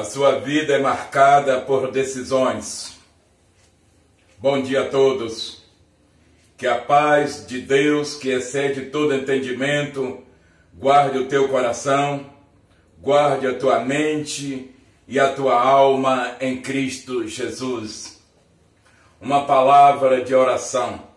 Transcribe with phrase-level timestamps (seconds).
[0.00, 2.98] A sua vida é marcada por decisões.
[4.38, 5.62] Bom dia a todos.
[6.56, 10.22] Que a paz de Deus, que excede todo entendimento,
[10.72, 12.24] guarde o teu coração,
[12.98, 14.74] guarde a tua mente
[15.06, 18.22] e a tua alma em Cristo Jesus.
[19.20, 21.08] Uma palavra de oração.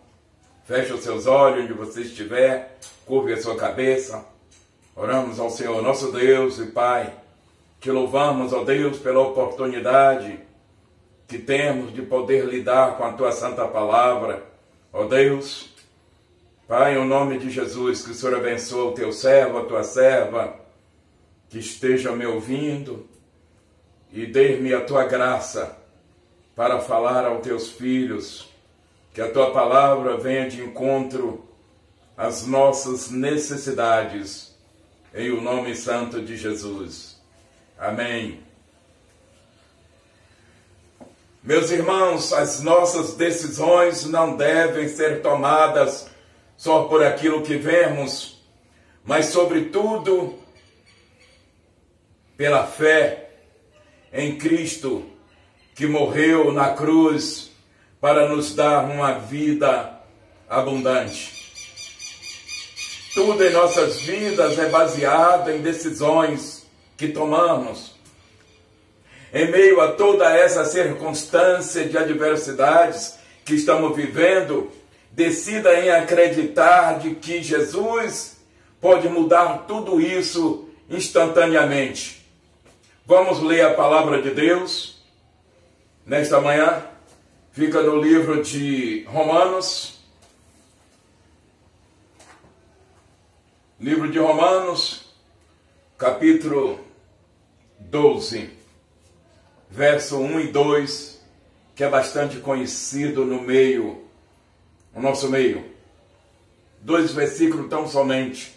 [0.66, 2.76] Feche os seus olhos onde você estiver,
[3.06, 4.22] curve a sua cabeça.
[4.94, 7.23] Oramos ao Senhor, nosso Deus e Pai
[7.84, 10.40] te louvamos, ó Deus, pela oportunidade
[11.28, 14.42] que temos de poder lidar com a tua santa palavra.
[14.90, 15.68] Ó Deus,
[16.66, 20.58] Pai, em nome de Jesus, que o Senhor abençoe o teu servo, a tua serva,
[21.50, 23.06] que esteja me ouvindo
[24.10, 25.76] e dê-me a tua graça
[26.56, 28.48] para falar aos teus filhos,
[29.12, 31.44] que a tua palavra venha de encontro
[32.16, 34.56] às nossas necessidades,
[35.12, 37.13] em o nome santo de Jesus.
[37.78, 38.40] Amém.
[41.42, 46.08] Meus irmãos, as nossas decisões não devem ser tomadas
[46.56, 48.42] só por aquilo que vemos,
[49.04, 50.38] mas, sobretudo,
[52.36, 53.28] pela fé
[54.12, 55.04] em Cristo,
[55.74, 57.50] que morreu na cruz
[58.00, 60.00] para nos dar uma vida
[60.48, 61.34] abundante.
[63.12, 66.53] Tudo em nossas vidas é baseado em decisões
[66.96, 67.94] que tomamos.
[69.32, 74.70] Em meio a toda essa circunstância de adversidades que estamos vivendo,
[75.10, 78.36] decida em acreditar de que Jesus
[78.80, 82.24] pode mudar tudo isso instantaneamente.
[83.06, 85.02] Vamos ler a palavra de Deus
[86.06, 86.84] nesta manhã.
[87.52, 90.00] Fica no livro de Romanos.
[93.80, 95.12] Livro de Romanos,
[95.98, 96.83] capítulo
[97.94, 98.50] 12,
[99.70, 101.20] verso 1 e 2,
[101.76, 104.02] que é bastante conhecido no meio,
[104.92, 105.64] no nosso meio.
[106.80, 108.52] Dois versículos tão somente.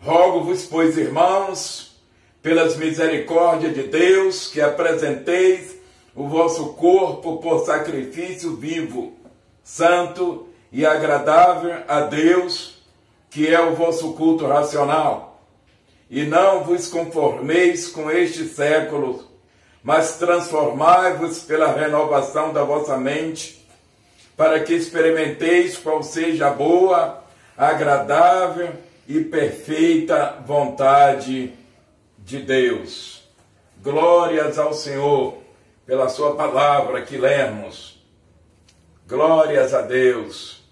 [0.00, 2.00] Rogo-vos, pois, irmãos,
[2.40, 5.76] pelas misericórdias de Deus, que apresenteis
[6.14, 9.18] o vosso corpo por sacrifício vivo,
[9.62, 12.82] santo e agradável a Deus,
[13.28, 15.33] que é o vosso culto racional
[16.10, 19.24] e não vos conformeis com este século,
[19.82, 23.66] mas transformai-vos pela renovação da vossa mente,
[24.36, 27.22] para que experimenteis qual seja a boa,
[27.56, 28.72] agradável
[29.06, 31.52] e perfeita vontade
[32.18, 33.22] de Deus.
[33.82, 35.38] Glórias ao Senhor
[35.86, 38.02] pela Sua palavra que lemos.
[39.06, 40.62] Glórias a Deus.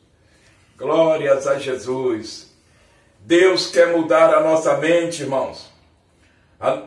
[0.77, 2.52] Glórias a Jesus.
[3.25, 5.71] Deus quer mudar a nossa mente, irmãos.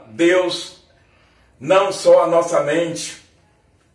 [0.08, 0.84] Deus,
[1.60, 3.24] não só a nossa mente,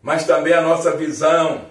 [0.02, 1.66] mas também a nossa visão,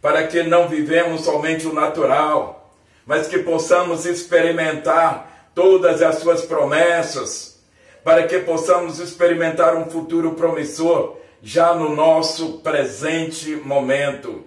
[0.00, 2.72] para que não vivemos somente o natural,
[3.04, 7.60] mas que possamos experimentar todas as suas promessas,
[8.04, 14.44] para que possamos experimentar um futuro promissor já no nosso presente momento.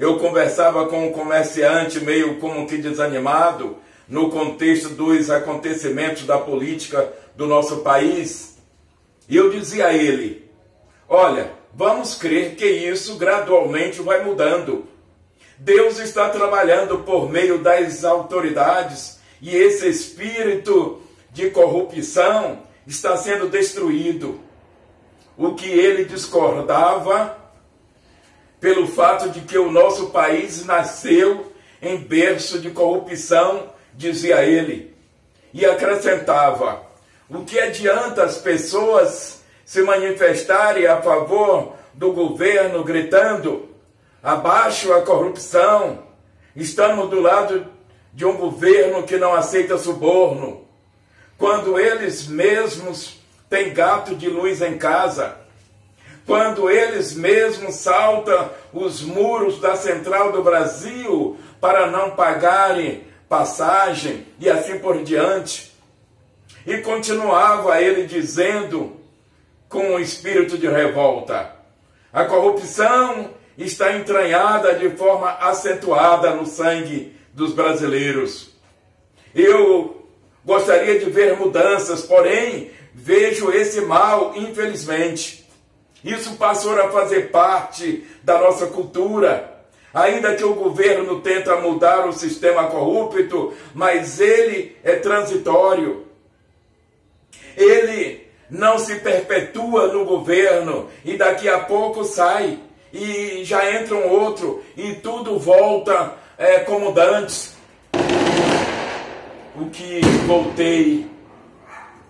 [0.00, 3.76] Eu conversava com um comerciante meio como que desanimado
[4.08, 8.56] no contexto dos acontecimentos da política do nosso país.
[9.28, 10.50] E eu dizia a ele:
[11.06, 14.86] Olha, vamos crer que isso gradualmente vai mudando.
[15.58, 24.40] Deus está trabalhando por meio das autoridades e esse espírito de corrupção está sendo destruído.
[25.36, 27.39] O que ele discordava
[28.60, 34.94] pelo fato de que o nosso país nasceu em berço de corrupção, dizia ele.
[35.52, 36.82] E acrescentava:
[37.28, 43.68] o que adianta as pessoas se manifestarem a favor do governo, gritando:
[44.22, 46.04] abaixo a corrupção,
[46.54, 47.66] estamos do lado
[48.12, 50.66] de um governo que não aceita suborno,
[51.38, 53.18] quando eles mesmos
[53.48, 55.39] têm gato de luz em casa
[56.26, 64.48] quando eles mesmos saltam os muros da central do Brasil para não pagarem passagem e
[64.48, 65.72] assim por diante.
[66.66, 69.00] E continuava ele dizendo
[69.68, 71.56] com um espírito de revolta:
[72.12, 78.50] a corrupção está entranhada de forma acentuada no sangue dos brasileiros.
[79.34, 80.08] Eu
[80.44, 85.48] gostaria de ver mudanças, porém vejo esse mal, infelizmente.
[86.04, 89.58] Isso passou a fazer parte da nossa cultura.
[89.92, 96.06] Ainda que o governo tenta mudar o sistema corrupto, mas ele é transitório.
[97.56, 102.58] ele não se perpetua no governo e daqui a pouco sai
[102.92, 107.54] e já entra um outro e tudo volta é, como dantes.
[109.56, 111.06] O que voltei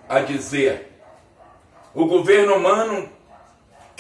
[0.09, 0.89] a dizer.
[1.95, 3.09] O governo humano,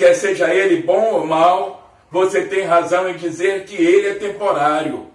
[0.00, 5.08] quer seja ele bom ou mal, você tem razão em dizer que ele é temporário.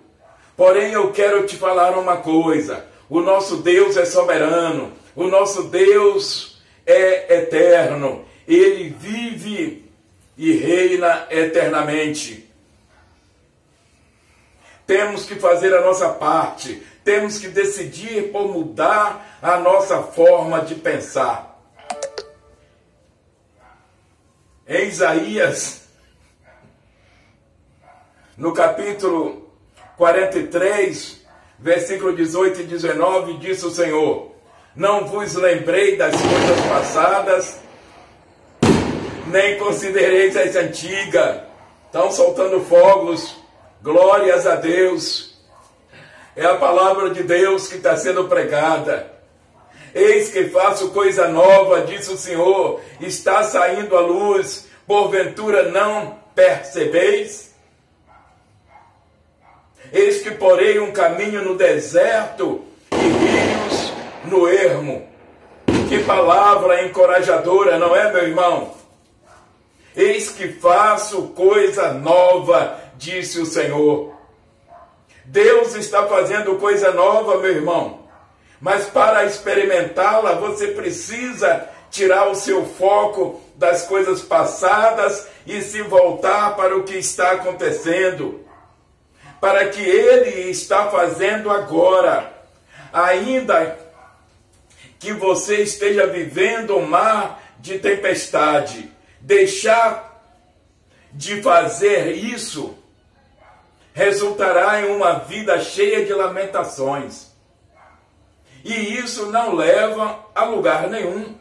[0.55, 6.61] Porém, eu quero te falar uma coisa: o nosso Deus é soberano, o nosso Deus
[6.85, 9.89] é eterno, ele vive
[10.37, 12.47] e reina eternamente.
[14.85, 20.75] Temos que fazer a nossa parte, temos que decidir por mudar a nossa forma de
[20.75, 21.54] pensar.
[24.67, 25.81] Em Isaías,
[28.35, 29.47] no capítulo
[29.95, 31.23] 43,
[31.59, 34.31] versículo 18 e 19, diz o Senhor:
[34.75, 37.59] Não vos lembrei das coisas passadas,
[39.27, 41.41] nem considereis as antigas.
[41.85, 43.37] Estão soltando fogos,
[43.83, 45.37] glórias a Deus.
[46.35, 49.14] É a palavra de Deus que está sendo pregada.
[49.95, 57.55] Eis que faço coisa nova, disse o Senhor, está saindo a luz, porventura não percebeis?
[59.93, 62.61] Eis que porei um caminho no deserto
[62.91, 63.93] e rios
[64.25, 65.07] no ermo.
[65.87, 68.73] Que palavra encorajadora, não é, meu irmão?
[69.95, 74.13] Eis que faço coisa nova, disse o Senhor.
[75.23, 78.04] Deus está fazendo coisa nova, meu irmão.
[78.65, 86.55] Mas para experimentá-la, você precisa tirar o seu foco das coisas passadas e se voltar
[86.55, 88.43] para o que está acontecendo.
[89.39, 92.33] Para que ele está fazendo agora.
[92.91, 93.77] Ainda
[94.97, 98.91] que você esteja vivendo um mar de tempestade,
[99.21, 100.25] deixar
[101.13, 102.75] de fazer isso
[103.93, 107.34] resultará em uma vida cheia de lamentações.
[108.65, 111.35] E isso não leva a lugar nenhum.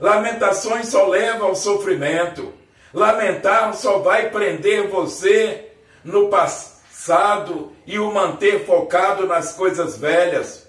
[0.00, 2.52] Lamentações só levam ao sofrimento.
[2.92, 5.70] Lamentar só vai prender você
[6.02, 10.68] no passado e o manter focado nas coisas velhas.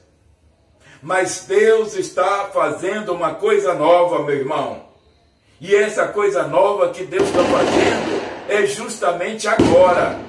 [1.01, 4.85] Mas Deus está fazendo uma coisa nova, meu irmão.
[5.59, 10.19] E essa coisa nova que Deus está fazendo é justamente agora.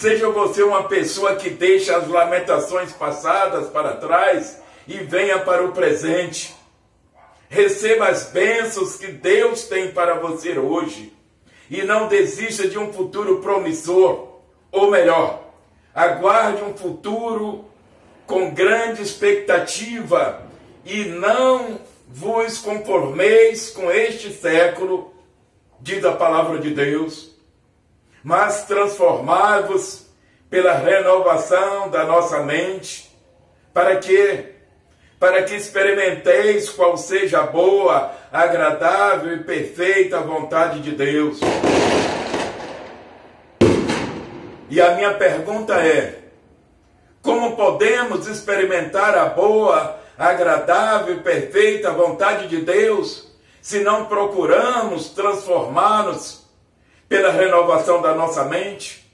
[0.00, 4.58] Seja você uma pessoa que deixa as lamentações passadas para trás
[4.88, 6.56] e venha para o presente.
[7.50, 11.12] Receba as bênçãos que Deus tem para você hoje.
[11.68, 14.38] E não desista de um futuro promissor.
[14.72, 15.42] Ou melhor,
[15.94, 17.66] aguarde um futuro
[18.26, 20.46] com grande expectativa
[20.82, 25.12] e não vos conformeis com este século,
[25.78, 27.29] diz a palavra de Deus
[28.22, 30.06] mas transformai-vos
[30.48, 33.10] pela renovação da nossa mente,
[33.72, 34.60] para que
[35.18, 41.38] para que experimenteis qual seja a boa, agradável e perfeita vontade de Deus.
[44.70, 46.20] E a minha pergunta é:
[47.20, 56.39] como podemos experimentar a boa, agradável e perfeita vontade de Deus se não procuramos transformar-nos
[57.10, 59.04] pela renovação da nossa mente.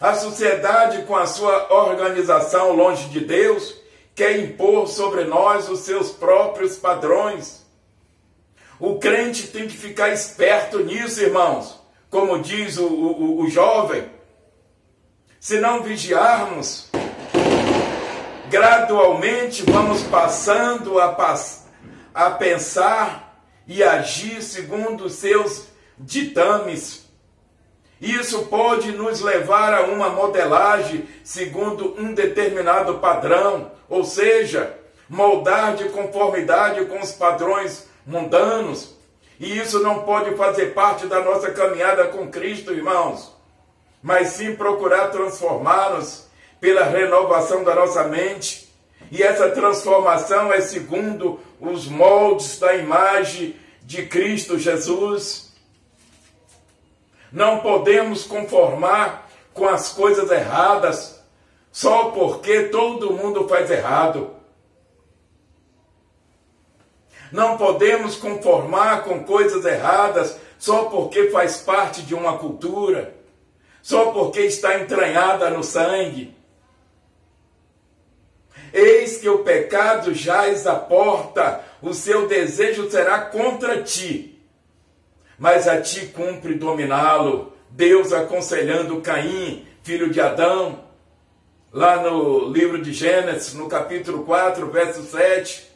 [0.00, 3.72] A sociedade, com a sua organização longe de Deus,
[4.12, 7.64] quer impor sobre nós os seus próprios padrões.
[8.80, 14.10] O crente tem que ficar esperto nisso, irmãos, como diz o, o, o jovem.
[15.38, 16.90] Se não vigiarmos,
[18.50, 21.16] gradualmente vamos passando a,
[22.12, 23.31] a pensar
[23.66, 27.06] e agir segundo seus ditames.
[28.00, 34.76] Isso pode nos levar a uma modelagem segundo um determinado padrão, ou seja,
[35.08, 38.96] moldar de conformidade com os padrões mundanos.
[39.38, 43.36] E isso não pode fazer parte da nossa caminhada com Cristo, irmãos,
[44.02, 46.26] mas sim procurar transformar-nos
[46.60, 48.71] pela renovação da nossa mente.
[49.12, 55.52] E essa transformação é segundo os moldes da imagem de Cristo Jesus.
[57.30, 61.22] Não podemos conformar com as coisas erradas
[61.70, 64.30] só porque todo mundo faz errado.
[67.30, 73.14] Não podemos conformar com coisas erradas só porque faz parte de uma cultura,
[73.82, 76.34] só porque está entranhada no sangue.
[78.72, 84.40] Eis que o pecado jaz à porta, o seu desejo será contra ti,
[85.38, 87.52] mas a ti cumpre dominá-lo.
[87.70, 90.84] Deus aconselhando Caim, filho de Adão,
[91.72, 95.72] lá no livro de Gênesis, no capítulo 4, verso 7.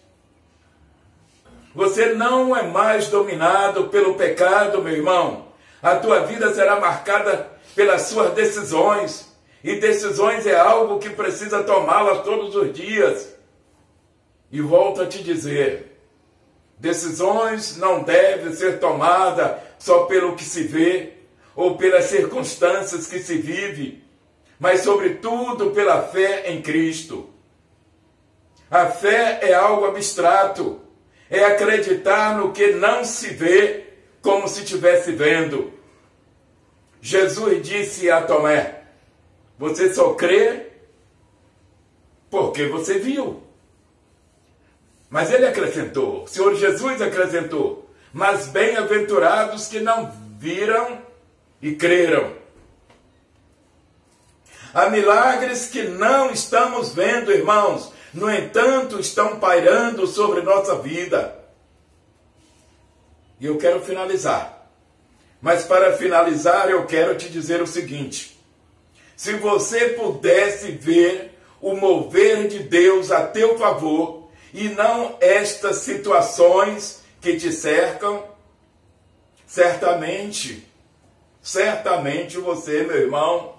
[1.74, 5.48] Você não é mais dominado pelo pecado, meu irmão.
[5.82, 9.25] A tua vida será marcada pelas suas decisões.
[9.66, 13.35] E decisões é algo que precisa tomá-las todos os dias.
[14.49, 15.99] E volto a te dizer:
[16.78, 21.14] decisões não devem ser tomadas só pelo que se vê
[21.56, 24.04] ou pelas circunstâncias que se vive,
[24.56, 27.28] mas, sobretudo, pela fé em Cristo.
[28.70, 30.80] A fé é algo abstrato,
[31.28, 33.85] é acreditar no que não se vê
[34.23, 35.73] como se estivesse vendo.
[37.00, 38.85] Jesus disse a Tomé:
[39.58, 40.66] Você só crê
[42.30, 43.42] porque você viu.
[45.08, 51.00] Mas ele acrescentou, o Senhor Jesus acrescentou: Mas bem-aventurados que não viram
[51.62, 52.34] e creram.
[54.75, 61.38] Há milagres que não estamos vendo, irmãos, no entanto, estão pairando sobre nossa vida.
[63.40, 64.68] E eu quero finalizar.
[65.40, 68.35] Mas para finalizar, eu quero te dizer o seguinte:
[69.16, 77.02] se você pudesse ver o mover de Deus a teu favor e não estas situações
[77.20, 78.25] que te cercam,
[79.46, 80.66] certamente,
[81.42, 83.54] certamente você, meu irmão,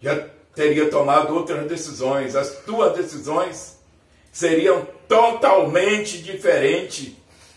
[0.00, 2.34] já teria tomado outras decisões.
[2.34, 3.78] As tuas decisões
[4.32, 7.12] seriam totalmente diferentes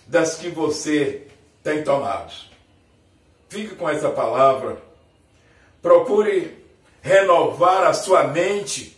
[0.08, 1.27] das que você
[1.63, 2.34] tem tomado.
[3.50, 4.90] Fique com essa palavra.
[5.81, 6.65] Procure
[7.01, 8.97] renovar a sua mente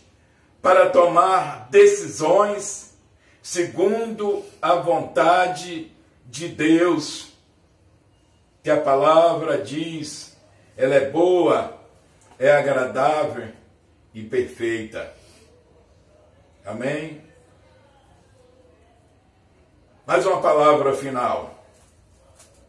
[0.60, 2.96] para tomar decisões
[3.42, 5.92] segundo a vontade
[6.26, 7.32] de Deus.
[8.62, 10.36] Que a palavra diz,
[10.76, 11.78] ela é boa,
[12.38, 13.48] é agradável
[14.14, 15.12] e perfeita.
[16.64, 17.22] Amém?
[20.06, 21.64] Mais uma palavra final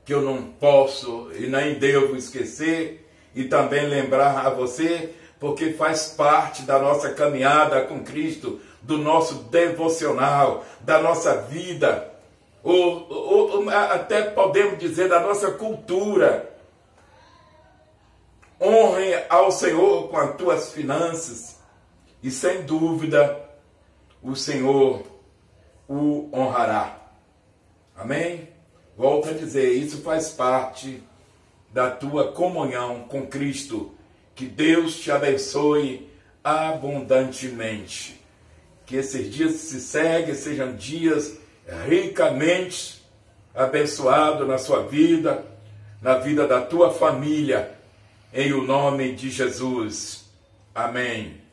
[0.05, 3.04] que eu não posso e nem devo esquecer
[3.35, 9.35] e também lembrar a você, porque faz parte da nossa caminhada com Cristo, do nosso
[9.43, 12.13] devocional, da nossa vida,
[12.63, 16.51] ou, ou, até podemos dizer da nossa cultura.
[18.59, 21.59] Honre ao Senhor com as tuas finanças
[22.23, 23.39] e sem dúvida
[24.23, 25.03] o Senhor
[25.87, 26.97] o honrará.
[27.95, 28.49] Amém?
[28.97, 31.03] Volto a dizer, isso faz parte
[31.75, 33.93] da tua comunhão com Cristo.
[34.33, 36.09] Que Deus te abençoe
[36.41, 38.17] abundantemente.
[38.85, 41.37] Que esses dias que se seguem sejam dias
[41.85, 43.03] ricamente
[43.53, 45.43] abençoados na sua vida,
[46.01, 47.77] na vida da tua família,
[48.33, 50.29] em o nome de Jesus.
[50.73, 51.44] Amém.